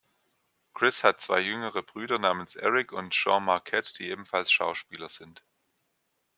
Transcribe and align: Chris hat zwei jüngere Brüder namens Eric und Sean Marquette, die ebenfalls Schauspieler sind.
Chris 0.73 1.03
hat 1.03 1.21
zwei 1.21 1.41
jüngere 1.41 1.83
Brüder 1.83 2.17
namens 2.17 2.55
Eric 2.55 2.91
und 2.91 3.13
Sean 3.13 3.45
Marquette, 3.45 3.93
die 3.99 4.09
ebenfalls 4.09 4.51
Schauspieler 4.51 5.09
sind. 5.09 5.43